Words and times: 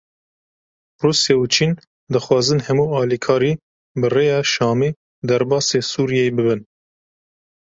Rûsya 1.01 1.35
û 1.43 1.43
Çîn 1.53 1.71
dixwazin 2.11 2.59
hemû 2.67 2.85
alîkarî 2.99 3.53
bi 3.99 4.07
rêya 4.15 4.39
Şamê 4.53 4.89
derbasî 5.27 5.79
Sûriyeyê 5.91 6.31
bibin. 6.37 6.61